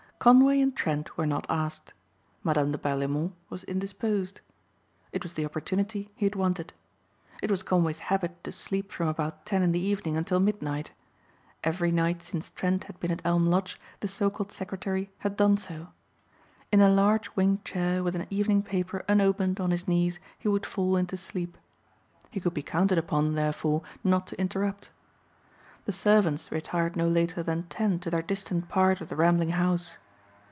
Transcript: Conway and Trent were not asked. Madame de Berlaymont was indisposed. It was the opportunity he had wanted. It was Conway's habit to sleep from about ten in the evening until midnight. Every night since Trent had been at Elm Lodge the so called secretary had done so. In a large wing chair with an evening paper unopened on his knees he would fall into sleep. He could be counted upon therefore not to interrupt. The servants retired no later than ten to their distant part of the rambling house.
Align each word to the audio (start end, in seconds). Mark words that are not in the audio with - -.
Conway 0.21 0.61
and 0.61 0.75
Trent 0.75 1.17
were 1.17 1.25
not 1.25 1.47
asked. 1.49 1.93
Madame 2.43 2.71
de 2.71 2.77
Berlaymont 2.77 3.31
was 3.49 3.63
indisposed. 3.63 4.39
It 5.11 5.23
was 5.23 5.33
the 5.33 5.43
opportunity 5.45 6.11
he 6.15 6.27
had 6.27 6.35
wanted. 6.35 6.73
It 7.41 7.49
was 7.49 7.63
Conway's 7.63 7.97
habit 8.13 8.43
to 8.43 8.51
sleep 8.51 8.91
from 8.91 9.07
about 9.07 9.47
ten 9.47 9.63
in 9.63 9.71
the 9.71 9.79
evening 9.83 10.15
until 10.17 10.39
midnight. 10.39 10.91
Every 11.63 11.91
night 11.91 12.21
since 12.21 12.51
Trent 12.51 12.83
had 12.83 12.99
been 12.99 13.09
at 13.09 13.23
Elm 13.25 13.47
Lodge 13.47 13.81
the 14.01 14.07
so 14.07 14.29
called 14.29 14.51
secretary 14.51 15.09
had 15.25 15.35
done 15.37 15.57
so. 15.57 15.87
In 16.71 16.81
a 16.81 16.89
large 16.91 17.35
wing 17.35 17.59
chair 17.65 18.03
with 18.03 18.15
an 18.15 18.27
evening 18.29 18.61
paper 18.61 19.03
unopened 19.09 19.59
on 19.59 19.71
his 19.71 19.87
knees 19.87 20.19
he 20.37 20.47
would 20.47 20.67
fall 20.67 20.97
into 20.97 21.17
sleep. 21.17 21.57
He 22.29 22.39
could 22.39 22.53
be 22.53 22.61
counted 22.61 22.99
upon 22.99 23.33
therefore 23.33 23.81
not 24.03 24.27
to 24.27 24.39
interrupt. 24.39 24.91
The 25.85 25.91
servants 25.93 26.51
retired 26.51 26.95
no 26.95 27.07
later 27.07 27.41
than 27.41 27.63
ten 27.69 27.97
to 28.01 28.11
their 28.11 28.21
distant 28.21 28.69
part 28.69 29.01
of 29.01 29.09
the 29.09 29.15
rambling 29.15 29.49
house. 29.57 29.97